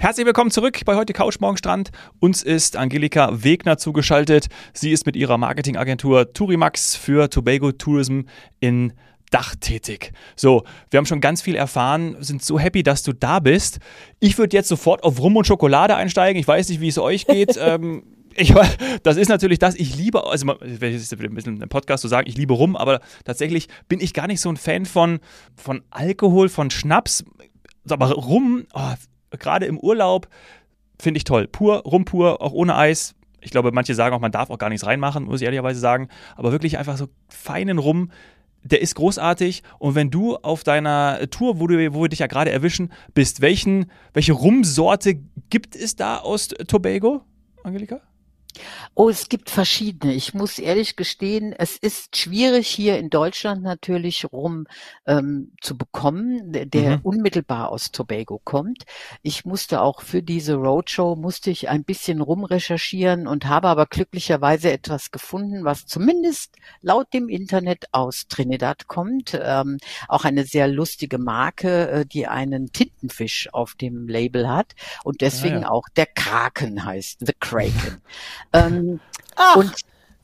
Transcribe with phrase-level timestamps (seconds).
[0.00, 1.90] Herzlich willkommen zurück bei heute Couch Morgen Strand.
[2.20, 4.46] Uns ist Angelika Wegner zugeschaltet.
[4.72, 8.20] Sie ist mit ihrer Marketingagentur Turimax für Tobago Tourism
[8.60, 8.92] in
[9.32, 10.12] Dach tätig.
[10.36, 13.80] So, wir haben schon ganz viel erfahren, sind so happy, dass du da bist.
[14.20, 16.38] Ich würde jetzt sofort auf Rum und Schokolade einsteigen.
[16.38, 17.56] Ich weiß nicht, wie es euch geht.
[17.60, 18.04] ähm,
[18.36, 18.54] ich,
[19.02, 22.10] das ist natürlich das, ich liebe, also wenn ich ein bisschen im Podcast zu so
[22.10, 25.18] sagen, ich liebe Rum, aber tatsächlich bin ich gar nicht so ein Fan von,
[25.56, 27.24] von Alkohol, von Schnaps.
[27.90, 28.94] Aber Rum, oh,
[29.30, 30.28] gerade im Urlaub,
[31.00, 31.46] finde ich toll.
[31.46, 33.14] Pur, rum pur, auch ohne Eis.
[33.40, 36.08] Ich glaube, manche sagen auch, man darf auch gar nichts reinmachen, muss ich ehrlicherweise sagen.
[36.36, 38.10] Aber wirklich einfach so feinen Rum,
[38.64, 39.62] der ist großartig.
[39.78, 43.40] Und wenn du auf deiner Tour, wo, du, wo wir dich ja gerade erwischen, bist,
[43.40, 45.20] welchen, welche Rumsorte
[45.50, 47.22] gibt es da aus Tobago,
[47.62, 48.00] Angelika?
[48.94, 50.12] Oh, es gibt verschiedene.
[50.14, 54.66] Ich muss ehrlich gestehen, es ist schwierig hier in Deutschland natürlich Rum
[55.06, 57.02] ähm, zu bekommen, der mhm.
[57.02, 58.84] unmittelbar aus Tobago kommt.
[59.22, 64.72] Ich musste auch für diese Roadshow musste ich ein bisschen rumrecherchieren und habe aber glücklicherweise
[64.72, 69.38] etwas gefunden, was zumindest laut dem Internet aus Trinidad kommt.
[69.40, 75.20] Ähm, auch eine sehr lustige Marke, äh, die einen Tintenfisch auf dem Label hat und
[75.20, 75.70] deswegen ah, ja.
[75.70, 78.02] auch der Kraken heißt, The Kraken.
[78.52, 79.00] Ähm,
[79.36, 79.56] Ach.
[79.56, 79.74] Und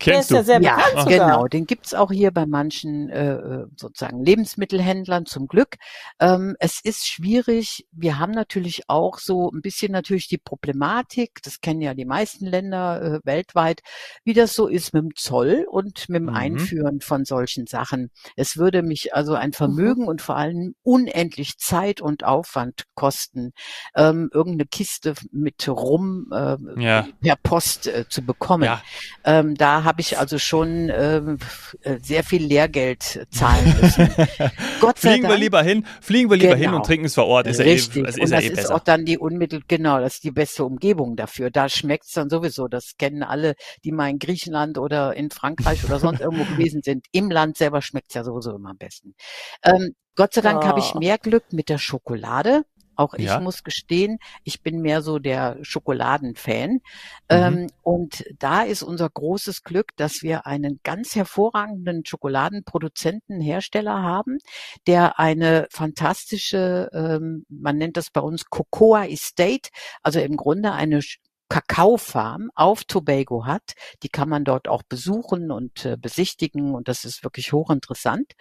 [0.04, 1.28] Kennst der ist ja sehr ja, bekannt sogar.
[1.28, 1.46] genau.
[1.46, 5.76] Den gibt's auch hier bei manchen äh, äh, sozusagen Lebensmittelhändlern zum Glück.
[6.20, 7.86] Ähm, es ist schwierig.
[7.92, 12.46] Wir haben natürlich auch so ein bisschen natürlich die Problematik, das kennen ja die meisten
[12.46, 13.80] Länder äh, weltweit,
[14.24, 16.34] wie das so ist mit dem Zoll und mit dem mhm.
[16.34, 18.10] Einführen von solchen Sachen.
[18.36, 20.08] Es würde mich also ein Vermögen mhm.
[20.08, 23.52] und vor allem unendlich Zeit und Aufwand kosten,
[23.96, 27.06] ähm, irgendeine Kiste mit Rum äh, ja.
[27.20, 28.64] per Post äh, zu bekommen.
[28.64, 28.82] Ja.
[29.24, 31.38] Ähm, da habe ich also schon ähm,
[31.82, 34.08] äh, sehr viel Lehrgeld zahlen müssen.
[34.80, 36.70] Gott sei fliegen Dank, wir lieber hin, fliegen wir lieber genau.
[36.70, 37.46] hin und trinken es vor Ort.
[37.46, 38.02] Ist Richtig.
[38.02, 40.24] Ja eh, ist und das ja eh ist auch dann die unmittel genau, das ist
[40.24, 41.50] die beste Umgebung dafür.
[41.50, 42.68] Da schmeckt's dann sowieso.
[42.68, 43.54] Das kennen alle,
[43.84, 47.06] die mal in Griechenland oder in Frankreich oder sonst irgendwo gewesen sind.
[47.12, 49.14] Im Land selber schmeckt's ja sowieso immer am besten.
[49.62, 50.66] Ähm, Gott sei Dank oh.
[50.66, 50.98] habe ich ah.
[50.98, 52.64] mehr Glück mit der Schokolade.
[52.96, 53.40] Auch ich ja.
[53.40, 56.70] muss gestehen, ich bin mehr so der Schokoladenfan.
[56.70, 56.80] Mhm.
[57.28, 64.38] Ähm, und da ist unser großes Glück, dass wir einen ganz hervorragenden Schokoladenproduzenten, Hersteller haben,
[64.86, 69.70] der eine fantastische, ähm, man nennt das bei uns Cocoa Estate,
[70.02, 71.00] also im Grunde eine
[71.48, 73.74] Kakaofarm auf Tobago hat.
[74.02, 78.32] Die kann man dort auch besuchen und äh, besichtigen und das ist wirklich hochinteressant.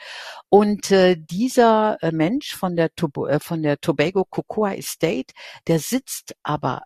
[0.50, 5.34] Und äh, dieser äh, Mensch von der, Tobo, äh, von der Tobago Cocoa Estate,
[5.68, 6.84] der sitzt aber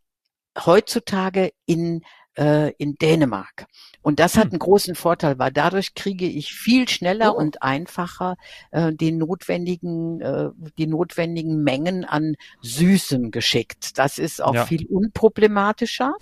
[0.65, 2.01] heutzutage in
[2.37, 3.67] äh, in Dänemark.
[4.01, 4.51] Und das hat hm.
[4.51, 7.39] einen großen Vorteil, weil dadurch kriege ich viel schneller oh.
[7.39, 8.37] und einfacher
[8.71, 13.97] äh, den notwendigen, äh, die notwendigen Mengen an Süßem geschickt.
[13.97, 14.65] Das ist auch ja.
[14.65, 16.13] viel unproblematischer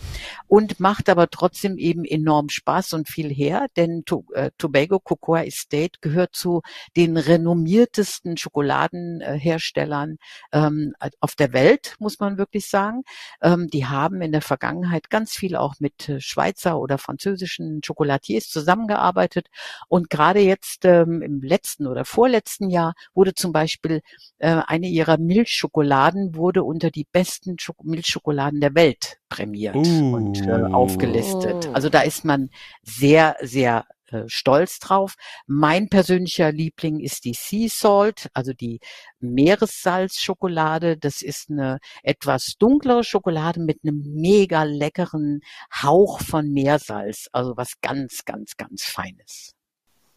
[0.48, 5.44] und macht aber trotzdem eben enorm Spaß und viel her, denn to äh, Tobago Cocoa
[5.44, 6.62] Estate gehört zu
[6.96, 10.18] den renommiertesten Schokoladenherstellern
[10.52, 13.03] ähm, auf der Welt, muss man wirklich sagen.
[13.42, 19.47] Ähm, die haben in der Vergangenheit ganz viel auch mit Schweizer oder französischen Chocolatiers zusammengearbeitet.
[19.88, 24.01] Und gerade jetzt ähm, im letzten oder vorletzten Jahr wurde zum Beispiel
[24.38, 30.16] äh, eine ihrer Milchschokoladen wurde unter die besten Schok Milchschokoladen der Welt prämiert uh.
[30.16, 31.69] und äh, aufgelistet.
[31.73, 32.49] Also da ist man
[32.83, 33.85] sehr, sehr
[34.27, 35.16] stolz drauf.
[35.47, 38.79] Mein persönlicher Liebling ist die Sea Salt, also die
[39.19, 40.97] Meersalzschokolade.
[40.97, 45.41] Das ist eine etwas dunklere Schokolade mit einem mega leckeren
[45.81, 47.27] Hauch von Meersalz.
[47.31, 49.53] Also was ganz, ganz, ganz Feines.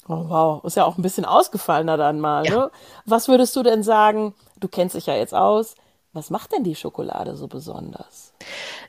[0.09, 2.47] Oh, wow, ist ja auch ein bisschen ausgefallener dann mal.
[2.47, 2.55] Ja.
[2.55, 2.71] Ne?
[3.05, 4.35] Was würdest du denn sagen?
[4.59, 5.75] Du kennst dich ja jetzt aus.
[6.15, 8.33] Was macht denn die Schokolade so besonders?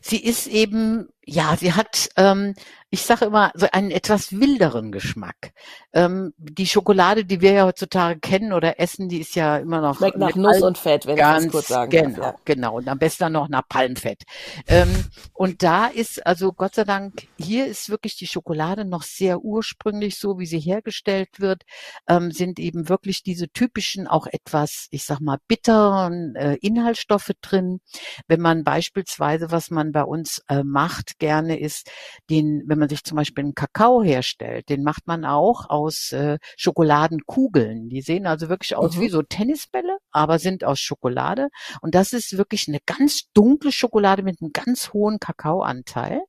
[0.02, 2.56] Sie ist eben, ja, sie hat ähm,
[2.92, 5.52] ich sage immer, so einen etwas wilderen Geschmack.
[5.94, 9.98] Ähm, die Schokolade, die wir ja heutzutage kennen oder essen, die ist ja immer noch.
[9.98, 12.36] Schmeckt nach Nuss und Fett, wenn ganz, ich das kurz sagen genau, darf.
[12.36, 12.42] Ja.
[12.46, 14.24] Genau, und am besten dann noch nach Palmfett.
[14.68, 14.90] Ähm,
[15.34, 20.18] und da ist, also Gott sei Dank, hier ist wirklich die Schokolade noch sehr ursprünglich,
[20.18, 21.64] so wie sie hergestellt wird,
[22.08, 27.82] ähm, sind eben wirklich diese typischen, auch etwas, ich sag mal, bitteren äh, Inhaltsstoffe drin.
[28.28, 31.92] Wenn man beispielsweise, was man bei uns äh, macht, gerne ist,
[32.32, 36.38] den, wenn man sich zum Beispiel einen Kakao herstellt, den macht man auch aus äh,
[36.58, 37.90] Schokoladenkugeln.
[37.90, 39.02] Die sehen also wirklich aus mhm.
[39.02, 41.50] wie so Tennisbälle, aber sind aus Schokolade.
[41.82, 46.22] Und das ist wirklich eine ganz dunkle Schokolade mit einem ganz hohen Kakaoanteil.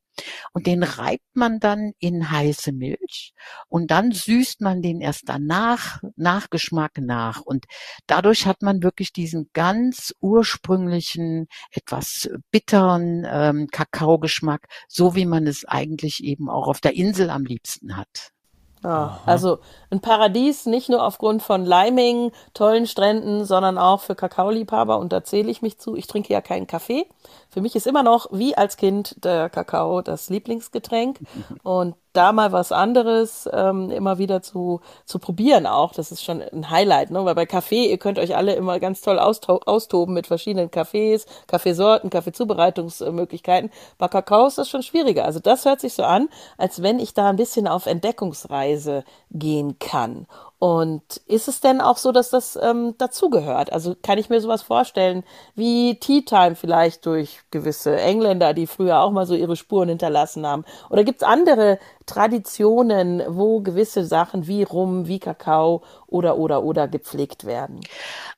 [0.52, 3.32] Und den reibt man dann in heiße Milch
[3.68, 7.66] und dann süßt man den erst danach, Nachgeschmack nach und
[8.06, 15.64] dadurch hat man wirklich diesen ganz ursprünglichen, etwas bitteren ähm, Kakaogeschmack, so wie man es
[15.64, 18.32] eigentlich eben auch auf der Insel am liebsten hat.
[18.82, 19.58] Ja, also
[19.90, 25.22] ein Paradies nicht nur aufgrund von Liming, tollen Stränden, sondern auch für Kakaoliebhaber und da
[25.22, 25.96] zähle ich mich zu.
[25.96, 27.06] Ich trinke ja keinen Kaffee.
[27.50, 31.18] Für mich ist immer noch wie als Kind der Kakao das Lieblingsgetränk
[31.62, 36.42] und da mal was anderes ähm, immer wieder zu, zu probieren auch, das ist schon
[36.42, 37.24] ein Highlight, ne?
[37.24, 42.10] weil bei Kaffee, ihr könnt euch alle immer ganz toll austoben mit verschiedenen Kaffees, Kaffeesorten,
[42.10, 43.70] Kaffeezubereitungsmöglichkeiten.
[43.98, 45.24] Bei Kakao ist das schon schwieriger.
[45.24, 46.28] Also das hört sich so an,
[46.58, 50.26] als wenn ich da ein bisschen auf Entdeckungsreise gehen kann.
[50.60, 53.72] Und ist es denn auch so, dass das ähm, dazugehört?
[53.72, 55.24] Also kann ich mir sowas vorstellen
[55.54, 60.46] wie Tea Time vielleicht durch gewisse Engländer, die früher auch mal so ihre Spuren hinterlassen
[60.46, 60.66] haben?
[60.90, 66.88] Oder gibt es andere Traditionen, wo gewisse Sachen wie Rum, wie Kakao oder oder oder
[66.88, 67.80] gepflegt werden?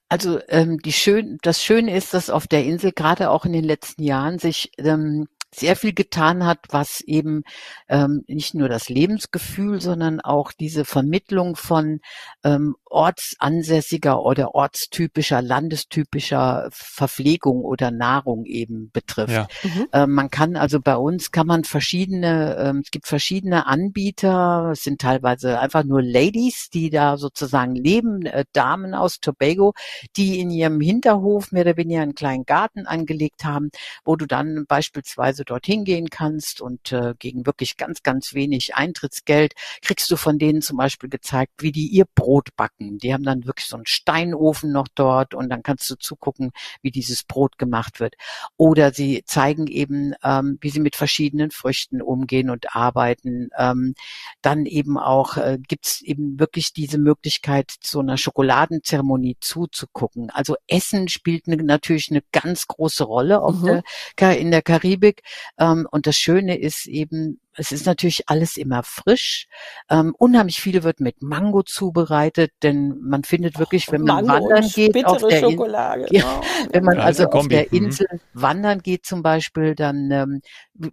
[0.08, 3.64] Also ähm, die schön, das Schöne ist, dass auf der Insel gerade auch in den
[3.64, 7.42] letzten Jahren sich ähm, sehr viel getan hat, was eben
[7.88, 12.00] ähm, nicht nur das Lebensgefühl, sondern auch diese Vermittlung von
[12.42, 19.32] ähm, ortsansässiger oder ortstypischer, landestypischer Verpflegung oder Nahrung eben betrifft.
[19.32, 19.48] Ja.
[19.62, 19.88] Mhm.
[19.92, 24.82] Ähm, man kann also bei uns kann man verschiedene, ähm, es gibt verschiedene Anbieter, es
[24.82, 29.74] sind teilweise einfach nur Ladies, die da sozusagen leben, äh, Damen aus Tobago,
[30.16, 33.70] die in ihrem Hinterhof mehr oder weniger einen kleinen Garten angelegt haben,
[34.04, 38.74] wo du dann beispielsweise du dorthin gehen kannst und äh, gegen wirklich ganz, ganz wenig
[38.74, 42.98] Eintrittsgeld kriegst du von denen zum Beispiel gezeigt, wie die ihr Brot backen.
[42.98, 46.52] Die haben dann wirklich so einen Steinofen noch dort und dann kannst du zugucken,
[46.82, 48.14] wie dieses Brot gemacht wird.
[48.56, 53.50] Oder sie zeigen eben, ähm, wie sie mit verschiedenen Früchten umgehen und arbeiten.
[53.56, 53.94] Ähm,
[54.40, 60.30] dann eben auch äh, gibt's eben wirklich diese Möglichkeit, so einer Schokoladenzeremonie zuzugucken.
[60.30, 63.82] Also Essen spielt ne, natürlich eine ganz große Rolle mhm.
[64.18, 65.22] der, in der Karibik.
[65.58, 69.46] Ähm, und das Schöne ist eben, es ist natürlich alles immer frisch.
[69.90, 74.68] Ähm, unheimlich viele wird mit Mango zubereitet, denn man findet wirklich, wenn man Mango wandern
[74.68, 76.06] geht auf der Schokolade.
[76.06, 76.40] In, ja,
[76.70, 77.86] wenn man also auf der mhm.
[77.86, 80.40] Insel wandern geht zum Beispiel, dann ähm,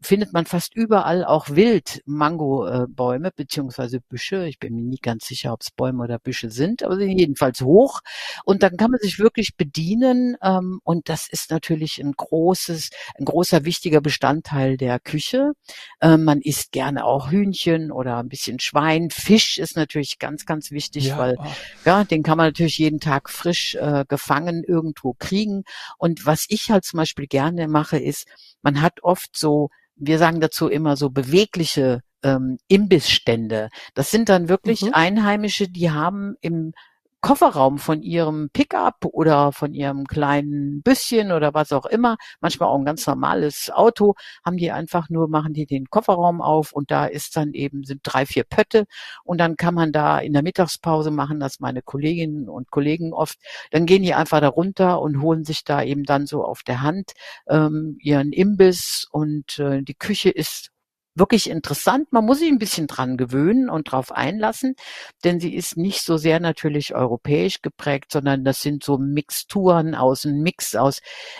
[0.01, 4.45] findet man fast überall auch wild Mangobäume beziehungsweise Büsche.
[4.47, 7.19] Ich bin mir nie ganz sicher, ob es Bäume oder Büsche sind, aber sie sind
[7.19, 8.01] jedenfalls hoch.
[8.44, 10.35] Und dann kann man sich wirklich bedienen.
[10.44, 15.53] Ähm, und das ist natürlich ein großes, ein großer wichtiger Bestandteil der Küche.
[16.01, 19.12] Ähm, man isst gerne auch Hühnchen oder ein bisschen Schwein.
[19.12, 21.46] Fisch ist natürlich ganz, ganz wichtig, ja, weil oh.
[21.86, 25.63] ja, den kann man natürlich jeden Tag frisch äh, gefangen irgendwo kriegen.
[26.00, 28.25] Und was ich halt zum Beispiel gerne mache, ist,
[28.63, 33.69] man hat oft so, wir sagen dazu immer so bewegliche ähm, Imbissstände.
[33.94, 34.94] Das sind dann wirklich mhm.
[34.94, 36.74] Einheimische, die haben im
[37.21, 42.77] Kofferraum von ihrem Pickup oder von ihrem kleinen Büsschen oder was auch immer, manchmal auch
[42.77, 47.06] ein ganz normales Auto, haben die einfach nur, machen die den Kofferraum auf und da
[47.06, 48.86] ist dann eben, sind drei, vier Pötte.
[49.24, 53.38] Und dann kann man da in der Mittagspause machen, das meine Kolleginnen und Kollegen oft,
[53.71, 56.81] dann gehen die einfach da runter und holen sich da eben dann so auf der
[56.81, 57.12] Hand
[57.48, 60.71] ähm, ihren Imbiss und äh, die Küche ist
[61.19, 62.12] wirklich interessant.
[62.12, 64.75] Man muss sich ein bisschen dran gewöhnen und drauf einlassen,
[65.24, 70.25] denn sie ist nicht so sehr natürlich europäisch geprägt, sondern das sind so Mixturen aus
[70.25, 70.99] einem Mix aus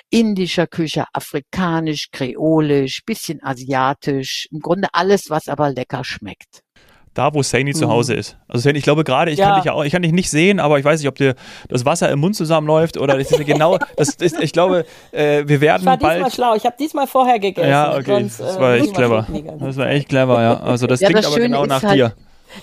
[0.10, 6.64] indischer Küche, afrikanisch, kreolisch, bisschen asiatisch, im Grunde alles, was aber lecker schmeckt
[7.14, 7.76] da, wo Saini mhm.
[7.76, 8.38] zu Hause ist.
[8.48, 9.48] Also Saini, ich glaube gerade, ich ja.
[9.48, 11.36] kann dich ja auch, ich kann dich nicht sehen, aber ich weiß nicht, ob dir
[11.68, 13.78] das Wasser im Mund zusammenläuft oder das ist genau.
[13.98, 16.16] Das ist, ich glaube, äh, wir werden ich war bald.
[16.16, 16.56] diesmal schlau.
[16.56, 17.70] Ich habe diesmal vorher gegessen.
[17.70, 18.06] Ja, okay.
[18.06, 19.28] Sonst, das war äh, echt clever.
[19.60, 20.60] Das war echt clever, ja.
[20.60, 22.14] Also das ja, klingt das aber genau nach halt, dir.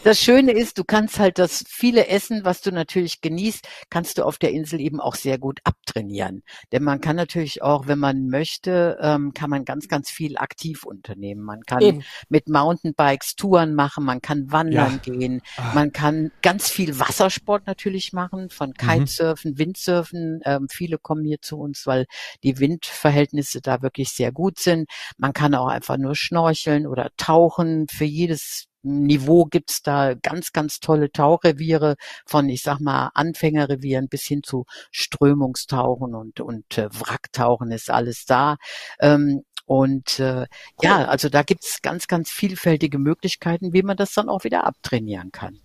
[0.04, 4.24] Das Schöne ist, du kannst halt das viele Essen, was du natürlich genießt, kannst du
[4.24, 6.42] auf der Insel eben auch sehr gut abtrainieren.
[6.72, 10.84] Denn man kann natürlich auch, wenn man möchte, ähm, kann man ganz, ganz viel aktiv
[10.84, 11.42] unternehmen.
[11.42, 12.04] Man kann eben.
[12.28, 15.12] mit Mountainbikes Touren machen, man kann wandern ja.
[15.12, 15.72] gehen, ah.
[15.74, 18.74] man kann ganz viel Wassersport natürlich machen, von mhm.
[18.74, 19.58] Kitesurfen, mhm.
[19.58, 20.40] Windsurfen.
[20.44, 22.06] Ähm, viele kommen hier zu uns, weil
[22.42, 24.88] die Windverhältnisse da wirklich sehr gut sind.
[25.16, 27.86] Man kann auch einfach nur schnorcheln oder tauchen.
[27.88, 34.24] Für jedes Niveau gibt's da ganz, ganz tolle Tauchreviere von, ich sag mal, Anfängerrevieren bis
[34.24, 38.56] hin zu Strömungstauchen und, und äh, Wracktauchen ist alles da.
[39.00, 40.46] Ähm, und äh,
[40.80, 45.32] ja, also da gibt's ganz, ganz vielfältige Möglichkeiten, wie man das dann auch wieder abtrainieren
[45.32, 45.58] kann.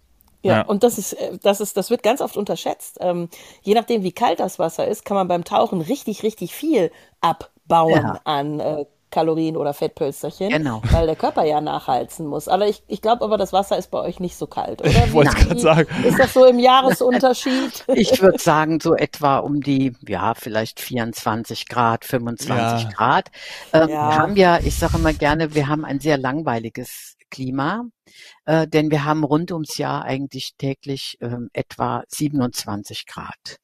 [0.44, 2.98] Ja, ja, und das ist, äh, das ist, das wird ganz oft unterschätzt.
[3.00, 3.30] Ähm,
[3.62, 7.92] je nachdem, wie kalt das Wasser ist, kann man beim Tauchen richtig, richtig viel abbauen
[7.94, 8.22] ja.
[8.24, 10.82] an äh, Kalorien oder Fettpölsterchen, genau.
[10.91, 12.48] weil der Körper ja nachheizen muss.
[12.48, 14.89] Aber ich, ich glaube aber, das Wasser ist bei euch nicht so kalt, oder?
[14.89, 16.03] Ich wollte gerade sagen.
[16.03, 17.86] Ist das so im Jahresunterschied?
[17.94, 22.89] Ich würde sagen, so etwa um die, ja, vielleicht 24 Grad, 25 ja.
[22.89, 23.30] Grad.
[23.74, 24.10] Ähm, ja.
[24.10, 27.86] Wir haben ja, ich sage immer gerne, wir haben ein sehr langweiliges Klima,
[28.46, 33.58] äh, denn wir haben rund ums Jahr eigentlich täglich ähm, etwa 27 Grad.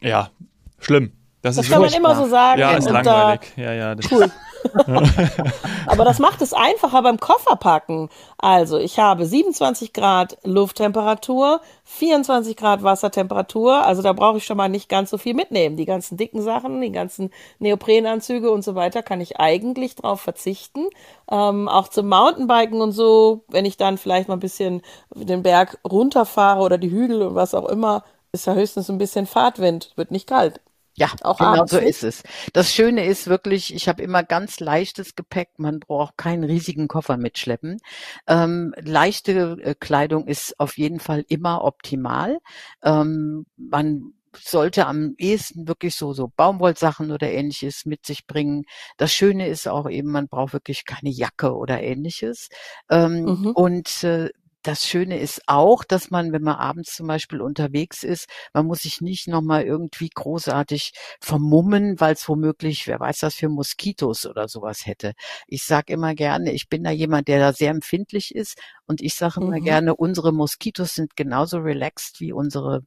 [0.00, 0.30] Ja,
[0.78, 1.12] schlimm.
[1.42, 2.60] Das, das kann man immer so sagen.
[2.60, 3.52] Ja, ist langweilig.
[3.56, 4.30] Ja, ja, das cool.
[5.86, 8.08] Aber das macht es einfacher beim Kofferpacken.
[8.38, 13.84] Also, ich habe 27 Grad Lufttemperatur, 24 Grad Wassertemperatur.
[13.84, 15.76] Also, da brauche ich schon mal nicht ganz so viel mitnehmen.
[15.76, 20.86] Die ganzen dicken Sachen, die ganzen Neoprenanzüge und so weiter, kann ich eigentlich drauf verzichten.
[21.30, 24.82] Ähm, auch zum Mountainbiken und so, wenn ich dann vielleicht mal ein bisschen
[25.14, 29.26] den Berg runterfahre oder die Hügel und was auch immer, ist ja höchstens ein bisschen
[29.26, 30.60] Fahrtwind, wird nicht kalt.
[30.98, 32.22] Ja, auch genau abends, so ist es.
[32.52, 35.50] Das Schöne ist wirklich, ich habe immer ganz leichtes Gepäck.
[35.56, 37.78] Man braucht keinen riesigen Koffer mitschleppen.
[38.26, 42.38] Ähm, leichte äh, Kleidung ist auf jeden Fall immer optimal.
[42.82, 48.64] Ähm, man sollte am ehesten wirklich so, so Baumwollsachen oder ähnliches mit sich bringen.
[48.96, 52.48] Das Schöne ist auch eben, man braucht wirklich keine Jacke oder ähnliches.
[52.90, 53.50] Ähm, mhm.
[53.54, 54.30] Und äh,
[54.68, 58.82] das Schöne ist auch, dass man, wenn man abends zum Beispiel unterwegs ist, man muss
[58.82, 64.46] sich nicht nochmal irgendwie großartig vermummen, weil es womöglich, wer weiß was für Moskitos oder
[64.46, 65.14] sowas hätte.
[65.46, 69.14] Ich sage immer gerne, ich bin da jemand, der da sehr empfindlich ist und ich
[69.14, 69.64] sage immer mhm.
[69.64, 72.82] gerne, unsere Moskitos sind genauso relaxed wie unsere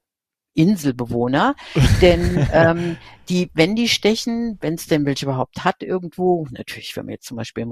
[0.54, 1.56] Inselbewohner,
[2.02, 2.98] denn ähm,
[3.30, 7.26] die, wenn die stechen, wenn es denn welche überhaupt hat irgendwo, natürlich, wenn man jetzt
[7.26, 7.72] zum Beispiel im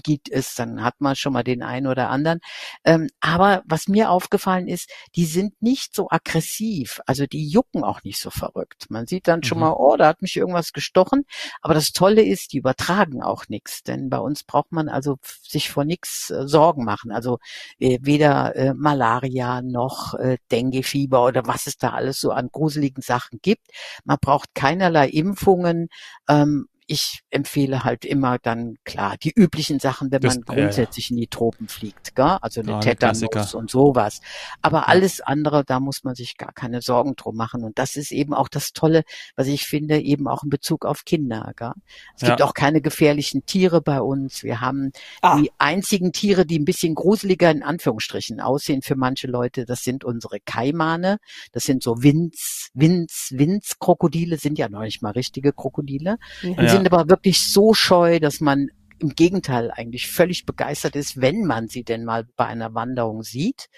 [0.00, 2.40] Regenwaldgebiet ist, dann hat man schon mal den einen oder anderen.
[2.84, 8.02] Ähm, aber was mir aufgefallen ist, die sind nicht so aggressiv, also die jucken auch
[8.02, 8.86] nicht so verrückt.
[8.88, 9.64] Man sieht dann schon mhm.
[9.64, 11.24] mal, oh, da hat mich irgendwas gestochen.
[11.62, 15.70] Aber das Tolle ist, die übertragen auch nichts, denn bei uns braucht man also sich
[15.70, 17.12] vor nichts äh, Sorgen machen.
[17.12, 17.38] Also
[17.78, 23.02] äh, weder äh, Malaria noch äh, Dengue-Fieber oder was es da alles so an gruseligen
[23.02, 23.68] Sachen gibt.
[24.04, 25.88] Man braucht keinerlei Impfungen.
[26.28, 31.14] Ähm, ich empfehle halt immer dann klar die üblichen Sachen, wenn das, man grundsätzlich ja,
[31.14, 31.16] ja.
[31.16, 32.36] in die Tropen fliegt, gell?
[32.40, 34.20] also eine ja, Tetanus und sowas.
[34.60, 37.62] Aber alles andere, da muss man sich gar keine Sorgen drum machen.
[37.62, 39.04] Und das ist eben auch das Tolle,
[39.36, 41.52] was ich finde, eben auch in Bezug auf Kinder.
[41.54, 41.74] Gell?
[42.16, 44.42] Es gibt auch keine gefährlichen Tiere bei uns.
[44.42, 44.90] Wir haben
[45.22, 45.38] ah.
[45.40, 49.64] die einzigen Tiere, die ein bisschen gruseliger in Anführungsstrichen aussehen für manche Leute.
[49.64, 51.18] Das sind unsere Kaimane.
[51.52, 56.18] Das sind so Winz, Winz, Winz-Krokodile, sind ja noch nicht mal richtige Krokodile.
[56.42, 58.70] Ja sind aber wirklich so scheu, dass man
[59.00, 63.68] im Gegenteil eigentlich völlig begeistert ist, wenn man sie denn mal bei einer Wanderung sieht.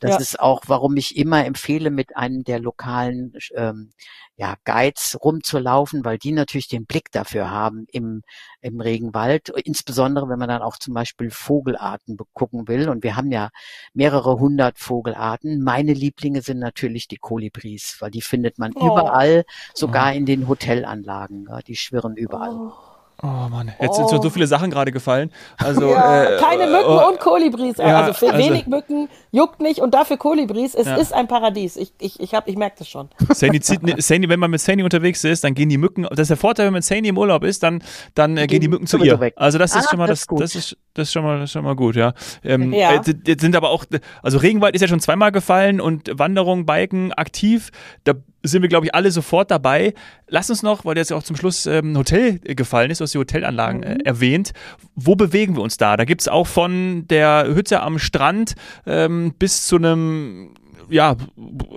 [0.00, 0.16] Das ja.
[0.18, 3.92] ist auch, warum ich immer empfehle, mit einem der lokalen ähm,
[4.36, 8.22] ja, Guides rumzulaufen, weil die natürlich den Blick dafür haben im,
[8.62, 12.88] im Regenwald, insbesondere wenn man dann auch zum Beispiel Vogelarten gucken will.
[12.88, 13.50] Und wir haben ja
[13.92, 15.62] mehrere hundert Vogelarten.
[15.62, 18.86] Meine Lieblinge sind natürlich die Kolibris, weil die findet man oh.
[18.86, 19.44] überall,
[19.74, 20.16] sogar oh.
[20.16, 21.46] in den Hotelanlagen.
[21.50, 22.54] Ja, die schwirren überall.
[22.54, 22.89] Oh.
[23.22, 24.08] Oh Mann, jetzt oh.
[24.08, 25.30] sind so viele Sachen gerade gefallen.
[25.58, 27.76] Also ja, äh, keine Mücken oh, und Kolibris.
[27.76, 30.74] Ja, also für also, wenig Mücken juckt nicht und dafür Kolibris.
[30.74, 30.96] Es ja.
[30.96, 31.76] ist ein Paradies.
[31.76, 33.10] Ich, ich, ich, hab, ich merke das schon.
[33.30, 36.04] Sandy zieht, Sandy, wenn man mit Sandy unterwegs ist, dann gehen die Mücken.
[36.04, 37.82] Das ist der Vorteil, wenn man mit Sandy im Urlaub ist, dann,
[38.14, 39.20] dann äh, gehen die Mücken zu ihr.
[39.20, 39.34] Weg.
[39.36, 41.50] Also das ist ah, schon mal das, das, das, ist das ist schon mal, das
[41.50, 42.14] ist schon mal gut, ja.
[42.42, 42.94] Ähm, ja.
[42.94, 43.84] Äh, jetzt sind aber auch,
[44.22, 47.70] also Regenwald ist ja schon zweimal gefallen und Wanderung, Biken aktiv.
[48.04, 49.94] Da sind wir, glaube ich, alle sofort dabei.
[50.28, 53.18] Lass uns noch, weil jetzt auch zum Schluss ähm, Hotel gefallen ist, du hast die
[53.18, 54.00] Hotelanlagen äh, mhm.
[54.00, 54.52] erwähnt.
[54.94, 55.96] Wo bewegen wir uns da?
[55.96, 58.54] Da gibt es auch von der Hütte am Strand
[58.86, 60.54] ähm, bis zu einem
[60.88, 61.16] ja,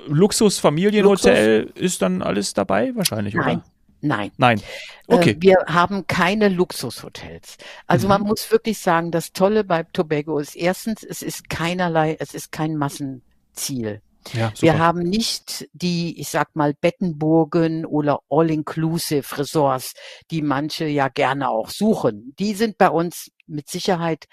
[0.07, 1.81] Luxus-Familienhotel Luxus?
[1.81, 3.57] ist dann alles dabei wahrscheinlich, Nein.
[3.57, 3.65] oder?
[4.01, 4.31] Nein.
[4.37, 4.59] Nein.
[5.07, 5.31] Äh, okay.
[5.31, 7.57] Äh, wir haben keine Luxushotels.
[7.87, 8.09] Also mhm.
[8.09, 12.51] man muss wirklich sagen, das Tolle bei Tobago ist erstens, es ist keinerlei, es ist
[12.51, 14.01] kein Massenziel.
[14.33, 19.93] Ja, wir haben nicht die, ich sag mal, Bettenburgen oder All-Inclusive Resorts,
[20.31, 22.33] die manche ja gerne auch suchen.
[22.39, 24.25] Die sind bei uns mit Sicherheit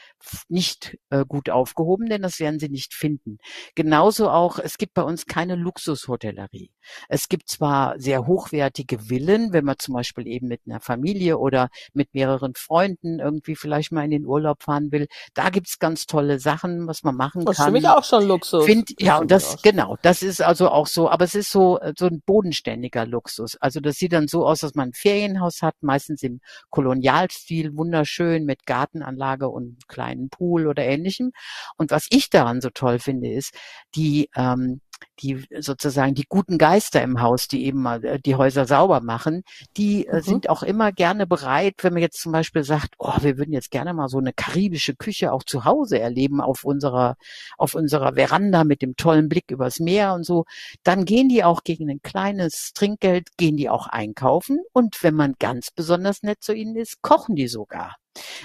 [0.48, 3.38] nicht äh, gut aufgehoben, denn das werden sie nicht finden.
[3.74, 6.70] Genauso auch, es gibt bei uns keine Luxushotellerie.
[7.08, 11.68] Es gibt zwar sehr hochwertige Villen, wenn man zum Beispiel eben mit einer Familie oder
[11.92, 15.06] mit mehreren Freunden irgendwie vielleicht mal in den Urlaub fahren will.
[15.34, 17.72] Da gibt's ganz tolle Sachen, was man machen das kann.
[17.72, 18.64] Das ist für mich auch schon Luxus.
[18.64, 22.06] Find, ja, und das, genau, das ist also auch so, aber es ist so, so
[22.06, 23.56] ein bodenständiger Luxus.
[23.56, 26.40] Also das sieht dann so aus, dass man ein Ferienhaus hat, meistens im
[26.70, 28.66] Kolonialstil, wunderschön mit
[29.00, 31.32] Gartenanlage und kleinen Pool oder ähnlichem.
[31.76, 33.54] Und was ich daran so toll finde, ist,
[33.94, 34.80] die ähm,
[35.20, 39.42] die sozusagen die guten Geister im Haus, die eben mal äh, die Häuser sauber machen,
[39.76, 40.22] die äh, mhm.
[40.22, 43.70] sind auch immer gerne bereit, wenn man jetzt zum Beispiel sagt, oh, wir würden jetzt
[43.70, 47.16] gerne mal so eine karibische Küche auch zu Hause erleben auf unserer,
[47.56, 50.44] auf unserer Veranda mit dem tollen Blick übers Meer und so,
[50.84, 55.34] dann gehen die auch gegen ein kleines Trinkgeld, gehen die auch einkaufen und wenn man
[55.38, 57.96] ganz besonders nett zu ihnen ist, kochen die sogar.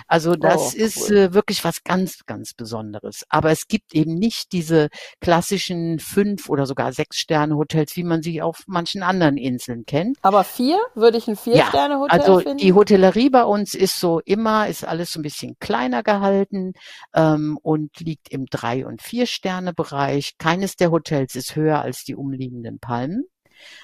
[0.08, 3.24] Also das oh, ist äh, wirklich was ganz, ganz Besonderes.
[3.30, 4.90] Aber es gibt eben nicht diese
[5.22, 10.18] klassischen fünf oder sogar sechs Sterne Hotels, wie man sie auf manchen anderen Inseln kennt.
[10.22, 12.58] Aber vier würde ich ein vier ja, Sterne Hotel also finden?
[12.58, 16.74] die Hotellerie bei uns ist so immer, ist alles so ein bisschen kleiner gehalten
[17.14, 20.38] ähm, und liegt im drei und vier Sterne Bereich.
[20.38, 23.26] Keines der Hotels ist höher als die umliegenden Palmen.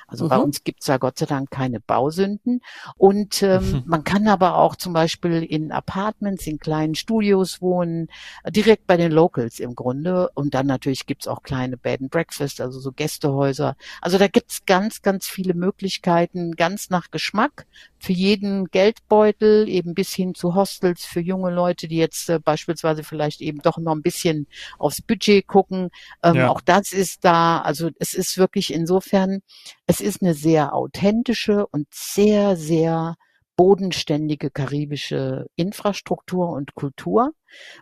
[0.08, 0.30] Also mhm.
[0.30, 2.62] bei uns gibt's ja Gott sei Dank keine Bausünden.
[2.98, 8.08] Und ähm, man kann aber auch zum Beispiel in Apartments, in kleinen Studios wohnen,
[8.50, 10.30] direkt bei den Locals im Grunde.
[10.34, 13.76] Und dann natürlich gibt's auch kleine Bed and Breakfast, also so Gästehäuser.
[14.02, 17.66] Also da gibt's ganz, ganz viele Möglichkeiten, ganz nach Geschmack
[18.02, 23.04] für jeden Geldbeutel, eben bis hin zu Hostels für junge Leute, die jetzt äh, beispielsweise
[23.04, 24.48] vielleicht eben doch noch ein bisschen
[24.80, 25.90] aufs Budget gucken.
[26.24, 26.50] Ähm, ja.
[26.50, 27.60] Auch das ist da.
[27.60, 29.42] Also es ist wirklich insofern,
[29.86, 33.16] es ist eine sehr authentische und sehr, sehr
[33.62, 37.32] bodenständige karibische Infrastruktur und Kultur.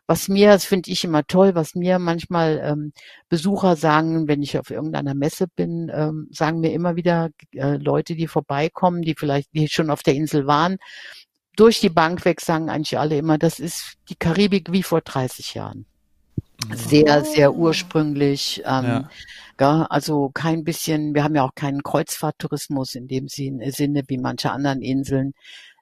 [0.07, 2.91] Was mir, das finde ich immer toll, was mir manchmal ähm,
[3.29, 8.15] Besucher sagen, wenn ich auf irgendeiner Messe bin, ähm, sagen mir immer wieder äh, Leute,
[8.15, 10.79] die vorbeikommen, die vielleicht die schon auf der Insel waren,
[11.55, 15.53] durch die Bank weg sagen eigentlich alle immer, das ist die Karibik wie vor 30
[15.53, 15.85] Jahren.
[16.73, 18.61] Sehr, sehr ursprünglich.
[18.65, 19.05] Ähm,
[19.57, 19.85] ja.
[19.89, 24.81] Also kein bisschen, wir haben ja auch keinen Kreuzfahrttourismus in dem Sinne wie manche anderen
[24.81, 25.33] Inseln.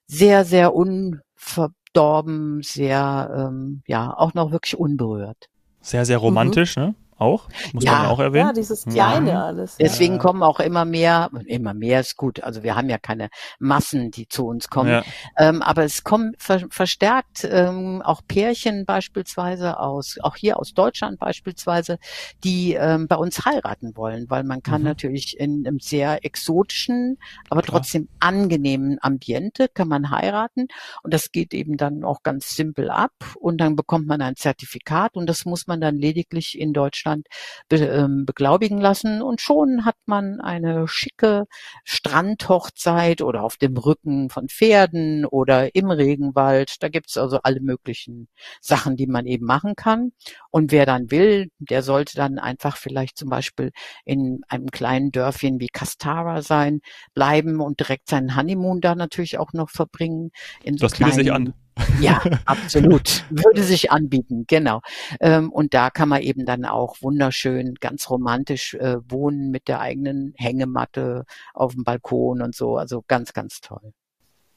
[0.08, 5.50] Sehr, sehr unverdorben, sehr, ähm, ja, auch noch wirklich unberührt.
[5.82, 6.84] Sehr, sehr romantisch, mhm.
[6.84, 6.96] ne?
[7.20, 8.48] Auch, muss ja, man auch erwähnen.
[8.48, 9.46] Ja, dieses Kleine ja.
[9.46, 9.78] alles.
[9.78, 10.20] Deswegen ja.
[10.20, 14.28] kommen auch immer mehr, immer mehr ist gut, also wir haben ja keine Massen, die
[14.28, 15.04] zu uns kommen, ja.
[15.38, 21.20] ähm, aber es kommen ver verstärkt ähm, auch Pärchen beispielsweise aus, auch hier aus Deutschland
[21.20, 21.98] beispielsweise,
[22.44, 24.88] die ähm, bei uns heiraten wollen, weil man kann mhm.
[24.88, 27.18] natürlich in einem sehr exotischen,
[27.50, 27.80] aber Klar.
[27.80, 30.68] trotzdem angenehmen Ambiente kann man heiraten
[31.04, 35.15] und das geht eben dann auch ganz simpel ab und dann bekommt man ein Zertifikat
[35.15, 37.28] und das muss man dann lediglich in Deutschland Deutschland
[37.70, 41.46] be, ähm, beglaubigen lassen und schon hat man eine schicke
[41.84, 46.76] Strandhochzeit oder auf dem Rücken von Pferden oder im Regenwald.
[46.82, 48.28] Da gibt's also alle möglichen
[48.62, 50.12] Sachen, die man eben machen kann.
[50.52, 53.72] Und wer dann will, der sollte dann einfach vielleicht zum Beispiel
[54.06, 56.82] in einem kleinen Dörfchen wie Castara sein,
[57.13, 60.32] bleiben und direkt seinen Honeymoon da natürlich auch noch verbringen.
[60.63, 61.54] In so das kleinen, sich an.
[62.00, 63.26] Ja, absolut.
[63.30, 64.82] Würde sich anbieten, genau.
[65.20, 69.80] Ähm, und da kann man eben dann auch wunderschön, ganz romantisch äh, wohnen mit der
[69.80, 72.78] eigenen Hängematte auf dem Balkon und so.
[72.78, 73.94] Also ganz, ganz toll.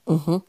[0.06, 0.42] Mhm.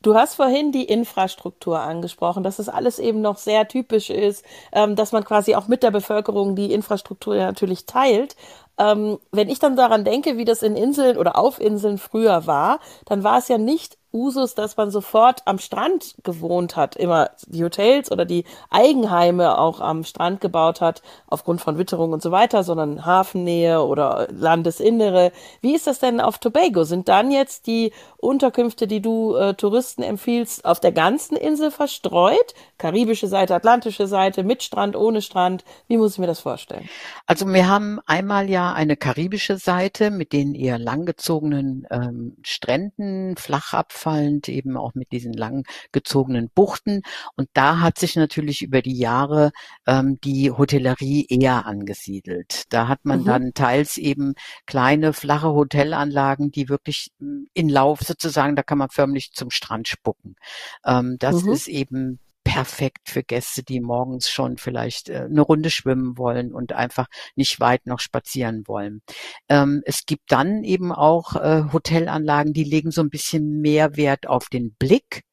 [0.00, 4.94] Du hast vorhin die Infrastruktur angesprochen, dass es alles eben noch sehr typisch ist, ähm,
[4.94, 8.36] dass man quasi auch mit der Bevölkerung die Infrastruktur natürlich teilt.
[8.78, 12.78] Ähm, wenn ich dann daran denke, wie das in Inseln oder auf Inseln früher war,
[13.06, 17.64] dann war es ja nicht Usus, dass man sofort am Strand gewohnt hat, immer die
[17.64, 22.64] Hotels oder die Eigenheime auch am Strand gebaut hat, aufgrund von Witterung und so weiter,
[22.64, 25.32] sondern Hafennähe oder Landesinnere.
[25.60, 26.84] Wie ist das denn auf Tobago?
[26.84, 32.54] Sind dann jetzt die Unterkünfte, die du äh, Touristen empfiehlst, auf der ganzen Insel verstreut?
[32.78, 35.64] Karibische Seite, Atlantische Seite, mit Strand, ohne Strand?
[35.86, 36.88] Wie muss ich mir das vorstellen?
[37.26, 43.72] Also wir haben einmal ja eine karibische Seite mit den eher langgezogenen ähm, Stränden, flach
[44.08, 47.02] abfallend, eben auch mit diesen langgezogenen Buchten.
[47.36, 49.50] Und da hat sich natürlich über die Jahre
[49.86, 52.64] ähm, die Hotellerie eher angesiedelt.
[52.70, 53.24] Da hat man mhm.
[53.24, 54.34] dann teils eben
[54.66, 59.88] kleine, flache Hotelanlagen, die wirklich hm, in Lauf sozusagen, da kann man förmlich zum Strand
[59.88, 60.36] spucken.
[60.84, 61.52] Ähm, das mhm.
[61.52, 66.72] ist eben perfekt für Gäste, die morgens schon vielleicht äh, eine Runde schwimmen wollen und
[66.72, 67.06] einfach
[67.36, 69.02] nicht weit noch spazieren wollen.
[69.50, 74.26] Ähm, es gibt dann eben auch äh, Hotelanlagen, die legen so ein bisschen mehr Wert
[74.26, 75.24] auf den Blick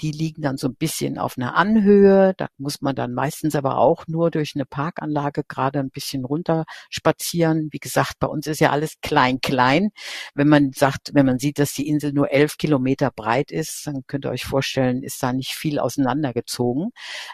[0.00, 2.34] die liegen dann so ein bisschen auf einer Anhöhe.
[2.36, 6.64] Da muss man dann meistens aber auch nur durch eine Parkanlage gerade ein bisschen runter
[6.90, 7.68] spazieren.
[7.72, 9.90] Wie gesagt, bei uns ist ja alles klein, klein.
[10.34, 14.02] Wenn man sagt, wenn man sieht, dass die Insel nur elf Kilometer breit ist, dann
[14.06, 16.90] könnt ihr euch vorstellen, ist da nicht viel auseinandergezogen.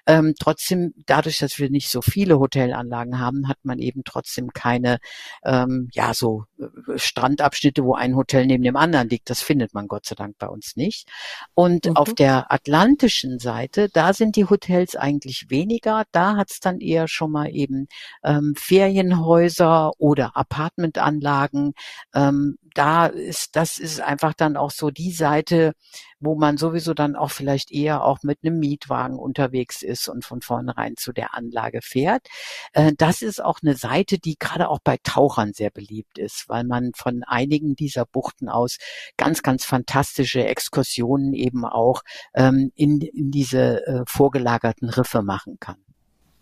[0.06, 4.98] Ähm, trotzdem, dadurch, dass wir nicht so viele Hotelanlagen haben, hat man eben trotzdem keine,
[5.44, 9.30] ähm, ja, so äh, Strandabschnitte, wo ein Hotel neben dem anderen liegt.
[9.30, 11.08] Das findet man Gott sei Dank bei uns nicht.
[11.54, 11.96] Und mhm.
[11.96, 16.04] auf Der atlantischen Seite, da sind die Hotels eigentlich weniger.
[16.12, 17.88] Da hat's dann eher schon mal eben
[18.22, 21.74] ähm, Ferienhäuser oder Apartmentanlagen.
[22.14, 25.74] Ähm, da ist, das ist einfach dann auch so die Seite,
[26.20, 30.40] wo man sowieso dann auch vielleicht eher auch mit einem Mietwagen unterwegs ist und von
[30.40, 32.28] vornherein zu der Anlage fährt.
[32.72, 36.64] Äh, das ist auch eine Seite, die gerade auch bei Tauchern sehr beliebt ist, weil
[36.64, 38.78] man von einigen dieser Buchten aus
[39.16, 42.02] ganz, ganz fantastische Exkursionen eben auch
[42.34, 45.76] ähm, in, in diese äh, vorgelagerten Riffe machen kann.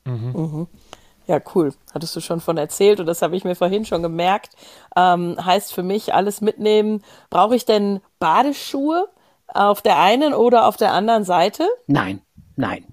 [0.05, 0.33] Mhm.
[0.35, 0.67] Mhm.
[1.31, 1.73] Ja, cool.
[1.95, 4.57] Hattest du schon von erzählt und das habe ich mir vorhin schon gemerkt.
[4.97, 7.05] Ähm, heißt für mich alles mitnehmen.
[7.31, 9.07] Brauche ich denn Badeschuhe
[9.47, 11.69] auf der einen oder auf der anderen Seite?
[11.87, 12.21] Nein,
[12.57, 12.85] nein.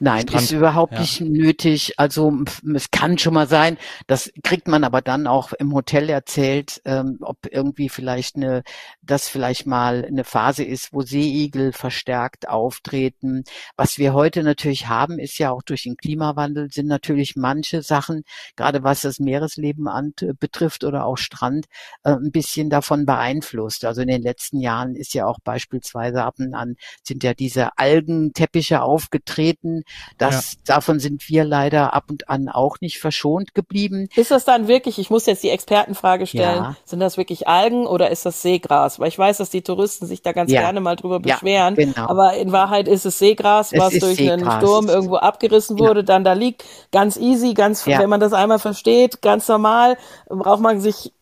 [0.00, 1.00] Nein, Strand, ist überhaupt ja.
[1.00, 1.94] nicht nötig.
[1.98, 2.32] Also
[2.74, 7.18] es kann schon mal sein, das kriegt man aber dann auch im Hotel erzählt, ähm,
[7.20, 8.62] ob irgendwie vielleicht eine,
[9.02, 13.44] das vielleicht mal eine Phase ist, wo Seeigel verstärkt auftreten.
[13.76, 18.22] Was wir heute natürlich haben, ist ja auch durch den Klimawandel sind natürlich manche Sachen,
[18.56, 21.66] gerade was das Meeresleben an, betrifft oder auch Strand,
[22.04, 23.84] äh, ein bisschen davon beeinflusst.
[23.84, 27.76] Also in den letzten Jahren ist ja auch beispielsweise ab und an sind ja diese
[27.78, 29.82] Algenteppiche aufgetreten treten.
[30.18, 30.58] Das, ja.
[30.74, 34.08] davon sind wir leider ab und an auch nicht verschont geblieben.
[34.16, 36.76] Ist das dann wirklich, ich muss jetzt die Expertenfrage stellen, ja.
[36.84, 39.00] sind das wirklich Algen oder ist das Seegras?
[39.00, 40.60] Weil ich weiß, dass die Touristen sich da ganz ja.
[40.60, 41.74] gerne mal drüber beschweren.
[41.74, 42.08] Genau.
[42.08, 44.42] Aber in Wahrheit ist es Seegras, was durch Seegras.
[44.42, 46.64] einen Sturm irgendwo abgerissen wurde, dann da liegt.
[46.92, 49.96] Ganz easy, ganz, wenn man das einmal versteht, ganz normal,
[50.28, 51.12] braucht man sich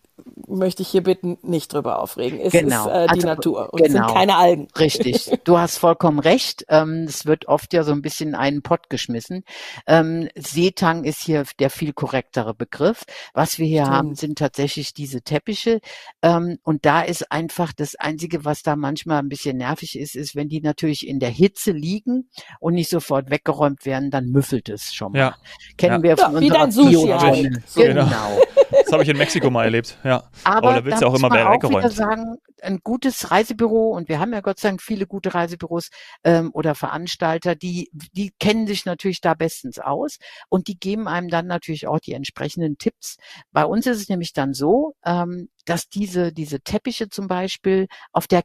[0.47, 2.41] möchte ich hier bitten, nicht drüber aufregen.
[2.41, 2.87] Es genau.
[2.87, 4.01] ist äh, die also, Natur und genau.
[4.01, 4.69] es sind keine Algen.
[4.79, 5.31] Richtig.
[5.45, 6.65] Du hast vollkommen recht.
[6.69, 9.45] Ähm, es wird oft ja so ein bisschen in einen Pott geschmissen.
[9.87, 13.05] Ähm, Seetang ist hier der viel korrektere Begriff.
[13.35, 13.97] Was wir hier Stimmt.
[13.97, 15.81] haben, sind tatsächlich diese Teppiche.
[16.23, 20.37] Ähm, und da ist einfach das Einzige, was da manchmal ein bisschen nervig ist, ist,
[20.37, 22.29] wenn die natürlich in der Hitze liegen
[22.61, 25.19] und nicht sofort weggeräumt werden, dann müffelt es schon mal.
[25.19, 25.37] Ja.
[25.77, 26.03] Kennen ja.
[26.03, 27.63] wir von ja, unserer Bio-Tonne.
[27.75, 28.05] Genau.
[28.05, 28.41] genau.
[28.89, 29.99] Das habe ich in Mexiko mal erlebt.
[30.03, 30.25] Ja.
[30.45, 31.85] Aber, Aber da willst du auch immer mehr weggeräumt.
[31.85, 35.91] Wieder sagen, ein gutes Reisebüro und wir haben ja Gott sei Dank viele gute Reisebüros
[36.25, 40.17] ähm, oder Veranstalter, die die kennen sich natürlich da bestens aus
[40.49, 43.19] und die geben einem dann natürlich auch die entsprechenden Tipps.
[43.53, 48.27] Bei uns ist es nämlich dann so, ähm, dass diese diese Teppiche zum Beispiel auf
[48.27, 48.43] der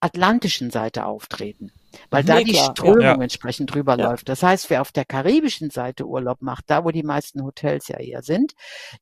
[0.00, 1.72] atlantischen Seite auftreten,
[2.10, 3.14] weil da die Strömung ja.
[3.14, 4.10] entsprechend drüber ja.
[4.10, 4.28] läuft.
[4.28, 7.98] Das heißt, wer auf der karibischen Seite Urlaub macht, da wo die meisten Hotels ja
[7.98, 8.52] eher sind,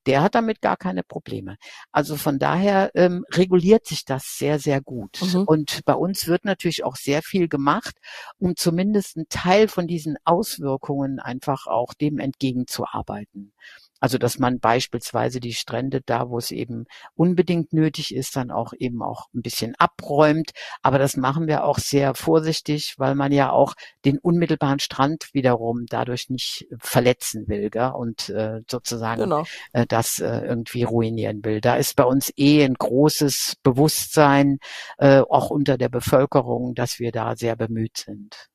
[0.06, 1.56] der hat damit gar keine Probleme.
[1.92, 5.20] Also von daher ähm, reguliert sich das sehr, sehr gut.
[5.22, 5.44] Mhm.
[5.44, 7.96] Und bei uns wird natürlich auch sehr viel gemacht,
[8.38, 13.52] um zumindest einen Teil von diesen Auswirkungen einfach auch dem entgegenzuarbeiten.
[14.00, 18.72] Also dass man beispielsweise die Strände da, wo es eben unbedingt nötig ist, dann auch
[18.78, 20.50] eben auch ein bisschen abräumt.
[20.82, 25.86] Aber das machen wir auch sehr vorsichtig, weil man ja auch den unmittelbaren Strand wiederum
[25.88, 27.92] dadurch nicht verletzen will gell?
[27.94, 29.44] und äh, sozusagen genau.
[29.72, 31.60] äh, das äh, irgendwie ruinieren will.
[31.60, 34.58] Da ist bei uns eh ein großes Bewusstsein
[34.98, 38.48] äh, auch unter der Bevölkerung, dass wir da sehr bemüht sind.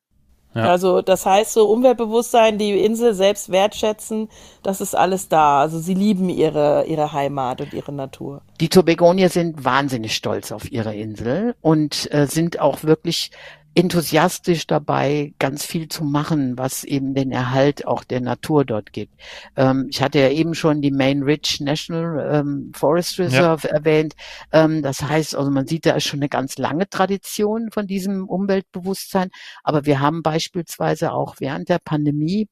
[0.54, 0.64] Ja.
[0.64, 4.28] Also das heißt so Umweltbewusstsein, die Insel selbst wertschätzen,
[4.62, 5.60] das ist alles da.
[5.60, 8.42] Also sie lieben ihre, ihre Heimat und ihre Natur.
[8.60, 13.30] Die Tobegonier sind wahnsinnig stolz auf ihre Insel und äh, sind auch wirklich
[13.74, 19.14] enthusiastisch dabei, ganz viel zu machen, was eben den Erhalt auch der Natur dort gibt.
[19.56, 23.74] Ähm, ich hatte ja eben schon die Main Ridge National ähm, Forest Reserve ja.
[23.74, 24.14] erwähnt.
[24.52, 28.28] Ähm, das heißt, also man sieht, da ist schon eine ganz lange Tradition von diesem
[28.28, 29.30] Umweltbewusstsein.
[29.64, 32.48] Aber wir haben beispielsweise auch während der Pandemie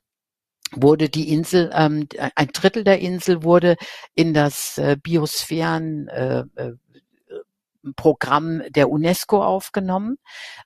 [0.73, 2.07] wurde die Insel, ähm,
[2.37, 3.77] ein Drittel der Insel wurde
[4.15, 6.73] in das äh, Biosphären äh, äh
[7.97, 10.17] Programm der UNESCO aufgenommen,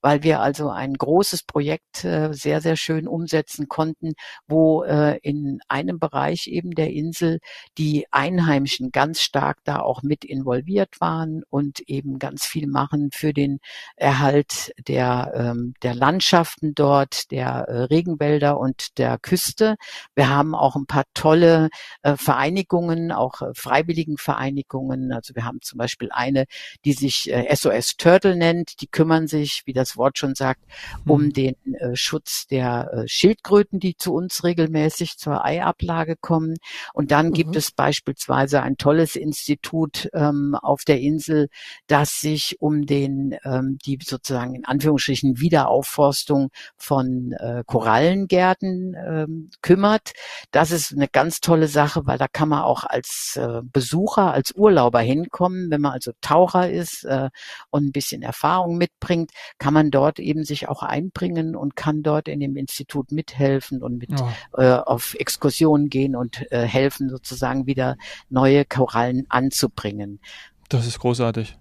[0.03, 4.15] weil wir also ein großes Projekt äh, sehr, sehr schön umsetzen konnten,
[4.47, 7.39] wo äh, in einem Bereich eben der Insel
[7.79, 13.33] die Einheimischen ganz stark da auch mit involviert waren und eben ganz viel machen für
[13.33, 13.59] den
[13.97, 19.77] Erhalt der, ähm, der Landschaften dort, der äh, Regenwälder und der Küste.
[20.15, 21.69] Wir haben auch ein paar tolle
[22.17, 25.13] Vereinigungen, auch freiwilligen Vereinigungen.
[25.13, 26.45] Also wir haben zum Beispiel eine,
[26.85, 28.81] die sich äh, SOS Turtle nennt.
[28.81, 30.63] Die kümmern sich, wie das Wort schon sagt,
[31.07, 31.33] um mhm.
[31.33, 36.57] den äh, Schutz der äh, Schildkröten, die zu uns regelmäßig zur Eiablage kommen.
[36.93, 37.33] Und dann mhm.
[37.33, 41.49] gibt es beispielsweise ein tolles Institut ähm, auf der Insel,
[41.87, 50.13] das sich um den ähm, die sozusagen in Anführungsstrichen Wiederaufforstung von äh, Korallengärten ähm, kümmert.
[50.51, 54.53] Das ist eine ganz tolle Sache, weil da kann man auch als äh, Besucher, als
[54.55, 57.31] Urlauber hinkommen, wenn man also Taucher ist, ist äh,
[57.71, 62.29] und ein bisschen Erfahrung mitbringt, kann man dort eben sich auch einbringen und kann dort
[62.29, 64.61] in dem Institut mithelfen und mit oh.
[64.61, 67.97] äh, auf Exkursionen gehen und äh, helfen, sozusagen wieder
[68.29, 70.21] neue Korallen anzubringen.
[70.69, 71.59] Das ist großartig.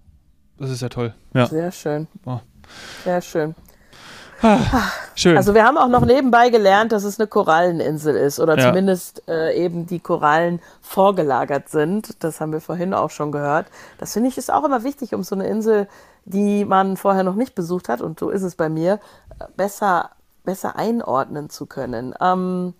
[0.58, 1.14] Das ist ja toll.
[1.34, 1.46] Ja.
[1.46, 2.06] Sehr schön.
[2.24, 2.40] Oh.
[3.04, 3.54] Sehr schön.
[4.44, 5.38] Ah, schön.
[5.38, 8.68] Also wir haben auch noch nebenbei gelernt, dass es eine Koralleninsel ist oder ja.
[8.68, 12.22] zumindest äh, eben die Korallen vorgelagert sind.
[12.22, 13.66] Das haben wir vorhin auch schon gehört.
[13.98, 15.88] Das finde ich ist auch immer wichtig, um so eine Insel,
[16.26, 19.00] die man vorher noch nicht besucht hat, und so ist es bei mir,
[19.56, 20.10] besser,
[20.44, 22.14] besser einordnen zu können.
[22.20, 22.74] Ähm,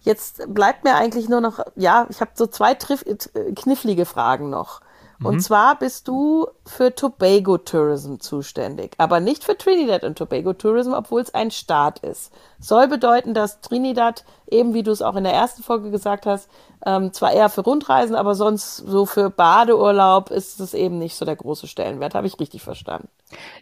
[0.00, 4.82] jetzt bleibt mir eigentlich nur noch, ja, ich habe so zwei äh, knifflige Fragen noch.
[5.22, 5.40] Und mhm.
[5.40, 11.20] zwar bist du für Tobago Tourism zuständig, aber nicht für Trinidad und Tobago Tourism, obwohl
[11.20, 12.32] es ein Staat ist.
[12.60, 16.48] Soll bedeuten, dass Trinidad, eben wie du es auch in der ersten Folge gesagt hast,
[16.86, 21.24] ähm, zwar eher für Rundreisen, aber sonst so für Badeurlaub ist es eben nicht so
[21.24, 22.14] der große Stellenwert.
[22.14, 23.08] Habe ich richtig verstanden?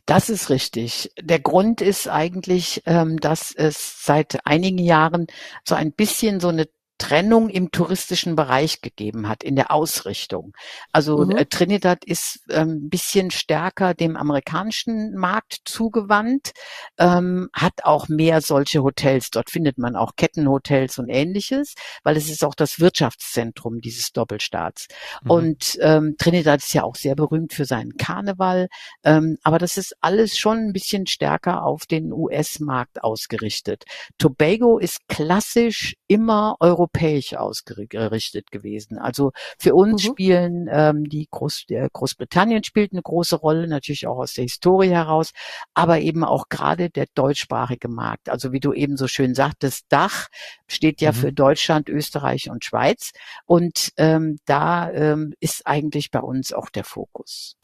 [0.05, 1.11] Das ist richtig.
[1.19, 5.27] Der Grund ist eigentlich, ähm, dass es seit einigen Jahren
[5.65, 10.53] so ein bisschen so eine Trennung im touristischen Bereich gegeben hat, in der Ausrichtung.
[10.93, 11.33] Also mhm.
[11.33, 16.53] äh, Trinidad ist ein ähm, bisschen stärker dem amerikanischen Markt zugewandt,
[16.99, 19.31] ähm, hat auch mehr solche Hotels.
[19.31, 24.89] Dort findet man auch Kettenhotels und ähnliches, weil es ist auch das Wirtschaftszentrum dieses Doppelstaats.
[25.23, 25.31] Mhm.
[25.31, 28.69] Und ähm, Trinidad ist ja auch sehr berühmt für seinen Karneval,
[29.05, 33.85] ähm, aber das ist alles schon ein bisschen stärker auf den US-Markt ausgerichtet.
[34.19, 38.99] Tobago ist klassisch immer europäisch europäisch ausgerichtet gewesen.
[38.99, 40.09] Also für uns mhm.
[40.09, 44.91] spielen ähm, die Groß, der Großbritannien spielt eine große Rolle, natürlich auch aus der Historie
[44.91, 45.33] heraus,
[45.75, 48.29] aber eben auch gerade der deutschsprachige Markt.
[48.29, 50.29] Also wie du eben so schön sagtest, Dach
[50.67, 51.17] steht ja mhm.
[51.17, 53.13] für Deutschland, Österreich und Schweiz.
[53.45, 57.57] Und ähm, da ähm, ist eigentlich bei uns auch der Fokus.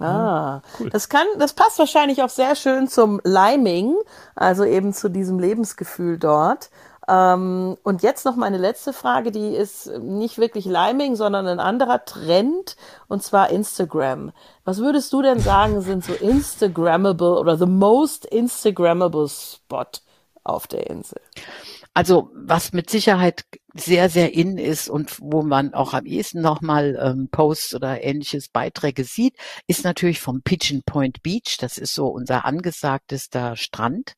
[0.00, 0.90] Ah, cool.
[0.90, 3.94] das kann, das passt wahrscheinlich auch sehr schön zum Liming,
[4.34, 6.70] also eben zu diesem Lebensgefühl dort.
[7.12, 12.06] Ähm, und jetzt noch meine letzte Frage, die ist nicht wirklich Liming, sondern ein anderer
[12.06, 14.32] Trend, und zwar Instagram.
[14.64, 19.84] Was würdest du denn sagen, sind so Instagrammable oder the most Instagrammable Spot
[20.42, 21.20] auf der Insel?
[21.92, 23.44] Also was mit Sicherheit
[23.74, 28.48] sehr, sehr in ist und wo man auch am ehesten nochmal ähm, Posts oder ähnliches
[28.48, 31.56] Beiträge sieht, ist natürlich vom Pigeon Point Beach.
[31.58, 34.14] Das ist so unser angesagtester Strand,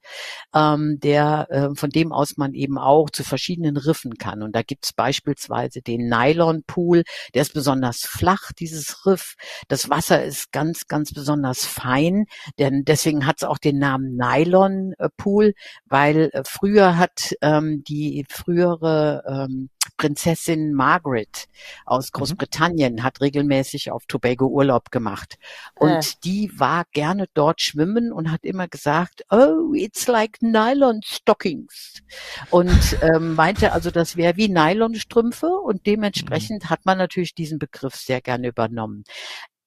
[0.54, 4.42] ähm, der, äh, von dem aus man eben auch zu verschiedenen Riffen kann.
[4.42, 9.34] Und da gibt's beispielsweise den Nylon Pool, der ist besonders flach, dieses Riff.
[9.68, 12.26] Das Wasser ist ganz, ganz besonders fein,
[12.58, 15.54] denn deswegen hat's auch den Namen Nylon Pool,
[15.86, 21.46] weil äh, früher hat ähm, die frühere äh, ähm, Prinzessin Margaret
[21.84, 22.18] aus mhm.
[22.18, 23.02] Großbritannien mhm.
[23.02, 25.36] hat regelmäßig auf Tobago Urlaub gemacht.
[25.74, 26.02] Und äh.
[26.24, 32.02] die war gerne dort schwimmen und hat immer gesagt, oh, it's like Nylon Stockings.
[32.50, 36.70] Und ähm, meinte also, das wäre wie Nylonstrümpfe und dementsprechend mhm.
[36.70, 39.04] hat man natürlich diesen Begriff sehr gerne übernommen.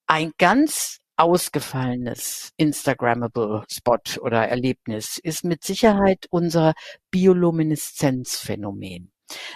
[0.07, 6.73] Ein ganz ausgefallenes Instagrammable Spot oder Erlebnis ist mit Sicherheit unser
[7.09, 9.11] Biolumineszenzphänomen.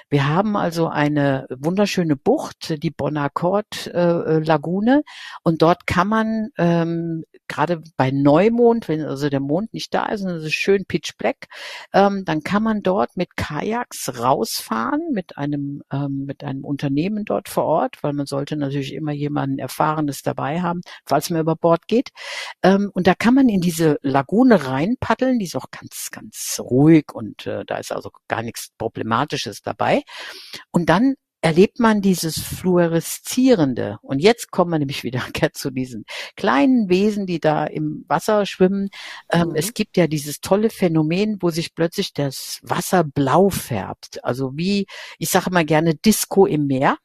[0.10, 5.04] Wir haben also eine wunderschöne Bucht, die Bonaccord äh, Lagune,
[5.44, 10.22] und dort kann man ähm, gerade bei Neumond, wenn also der Mond nicht da ist
[10.22, 11.48] und es ist schön pitch black,
[11.94, 17.50] ähm, dann kann man dort mit Kajaks rausfahren mit einem ähm, mit einem Unternehmen dort
[17.50, 21.88] vor Ort, weil man sollte natürlich immer jemanden Erfahrenes dabei haben, falls man über Bord
[21.88, 22.10] geht.
[22.64, 27.12] Ähm, und da kann man in diese Lagune reinpaddeln, die ist auch ganz ganz ruhig
[27.14, 30.04] und äh, da ist also gar nichts Problematisches dabei.
[30.72, 33.98] Und dann erlebt man dieses Fluoreszierende.
[34.02, 38.90] Und jetzt kommen wir nämlich wieder zu diesen kleinen Wesen, die da im Wasser schwimmen.
[39.32, 39.56] Ähm, mhm.
[39.56, 44.24] Es gibt ja dieses tolle Phänomen, wo sich plötzlich das Wasser blau färbt.
[44.24, 44.86] Also wie,
[45.18, 46.98] ich sage mal gerne Disco im Meer.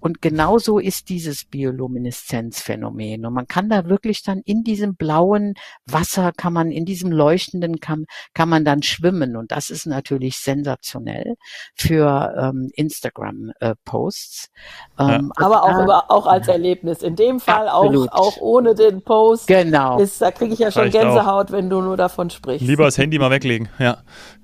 [0.00, 3.24] Und genauso ist dieses Biolumineszenzphänomen.
[3.26, 5.54] Und man kann da wirklich dann in diesem blauen
[5.86, 9.36] Wasser, kann man in diesem leuchtenden, kann, kann man dann schwimmen.
[9.36, 11.36] Und das ist natürlich sensationell
[11.74, 14.50] für ähm, Instagram-Posts.
[14.98, 15.46] Äh, ähm, ja.
[15.46, 17.02] Aber auch, über, auch als Erlebnis.
[17.02, 19.46] In dem Fall auch, auch ohne den Post.
[19.46, 19.98] Genau.
[19.98, 21.52] Ist, da kriege ich ja schon Gänsehaut, auch.
[21.52, 22.66] wenn du nur davon sprichst.
[22.66, 23.98] Lieber das Handy mal weglegen, ja.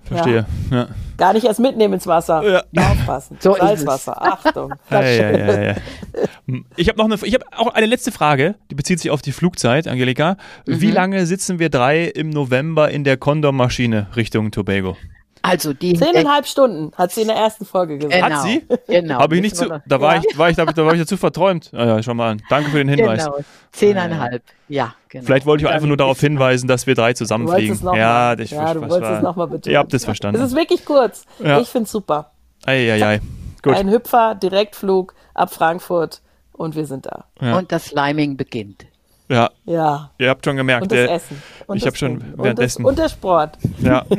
[0.05, 0.47] Verstehe.
[0.71, 0.77] Ja.
[0.77, 0.89] Ja.
[1.17, 2.65] Gar nicht erst mitnehmen ins Wasser.
[2.73, 2.91] Ja.
[2.91, 3.37] Aufpassen.
[3.41, 4.21] So Salzwasser.
[4.21, 4.75] Achtung.
[4.91, 5.75] Ja, ja,
[6.77, 9.33] ich habe noch eine, ich habe auch eine letzte Frage, die bezieht sich auf die
[9.33, 10.37] Flugzeit, Angelika.
[10.67, 10.81] Mhm.
[10.81, 14.97] Wie lange sitzen wir drei im November in der Condom-Maschine Richtung Tobago?
[15.43, 18.15] Also die zehneinhalb Stunden hat sie in der ersten Folge gesagt.
[18.15, 18.37] Genau.
[18.37, 18.65] Hat sie?
[18.87, 19.19] Genau.
[19.19, 19.83] Habe ich nicht zu.
[19.87, 20.23] Da war ja.
[20.29, 21.71] ich, war ich, da, war ich dazu verträumt.
[21.75, 22.37] Ah ja, schon mal.
[22.49, 23.25] Danke für den Hinweis.
[23.25, 23.39] Genau.
[23.73, 24.43] Zehneinhalb.
[24.69, 25.25] Ja, genau.
[25.27, 27.79] Vielleicht wollte ich auch einfach nur darauf hinweisen, dass wir drei zusammenfliegen.
[27.95, 29.73] Ja, ich, ja, du wolltest es nochmal betonen.
[29.73, 30.41] Ihr habt es verstanden.
[30.41, 31.25] Es ist wirklich kurz.
[31.43, 31.61] Ja.
[31.61, 32.31] Ich finde es super.
[32.65, 33.21] Eieiei.
[33.63, 33.75] Gut.
[33.75, 37.25] Ein Hüpfer, Direktflug ab Frankfurt und wir sind da.
[37.41, 37.59] Ja.
[37.59, 38.87] Und das Liming beginnt.
[39.29, 39.51] Ja.
[39.65, 40.11] Ja.
[40.19, 40.83] Ihr habt schon gemerkt.
[40.83, 41.43] Und das Essen.
[41.67, 42.85] Und ich habe schon währenddessen.
[42.85, 43.57] Und der Sport.
[43.81, 44.05] Ja.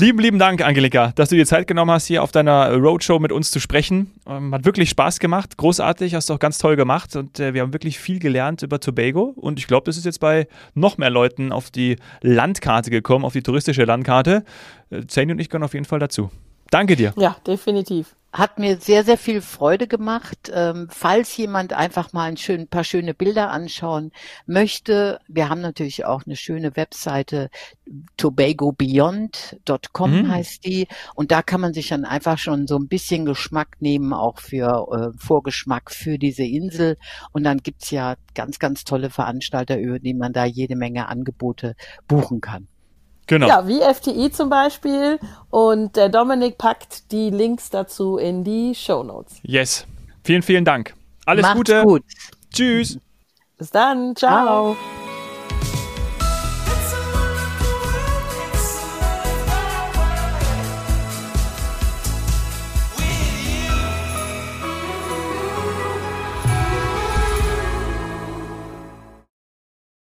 [0.00, 3.32] lieben, lieben Dank, Angelika, dass du dir Zeit genommen hast, hier auf deiner Roadshow mit
[3.32, 4.12] uns zu sprechen.
[4.26, 5.56] Ähm, hat wirklich Spaß gemacht.
[5.56, 7.16] Großartig, hast du auch ganz toll gemacht.
[7.16, 9.32] Und äh, wir haben wirklich viel gelernt über Tobago.
[9.36, 13.32] Und ich glaube, das ist jetzt bei noch mehr Leuten auf die Landkarte gekommen, auf
[13.32, 14.44] die touristische Landkarte.
[14.90, 16.30] Äh, Zane und ich gehören auf jeden Fall dazu.
[16.70, 17.14] Danke dir.
[17.16, 20.50] Ja, definitiv hat mir sehr, sehr viel Freude gemacht.
[20.52, 24.12] Ähm, falls jemand einfach mal ein schön, paar schöne Bilder anschauen
[24.46, 27.50] möchte, wir haben natürlich auch eine schöne Webseite,
[28.16, 30.30] tobagobeyond.com mhm.
[30.30, 30.88] heißt die.
[31.14, 34.88] Und da kann man sich dann einfach schon so ein bisschen Geschmack nehmen, auch für
[34.92, 36.96] äh, Vorgeschmack für diese Insel.
[37.32, 41.74] Und dann gibt's ja ganz, ganz tolle Veranstalter, über die man da jede Menge Angebote
[42.06, 42.68] buchen kann.
[43.28, 43.46] Genau.
[43.46, 45.20] Ja, wie FTI zum Beispiel.
[45.50, 49.38] Und der Dominik packt die Links dazu in die Show Notes.
[49.42, 49.86] Yes.
[50.24, 50.94] Vielen, vielen Dank.
[51.26, 51.82] Alles Macht's Gute.
[51.84, 52.02] Gut.
[52.52, 52.98] Tschüss.
[53.58, 54.16] Bis dann.
[54.16, 54.76] Ciao.
[54.76, 55.77] Ciao.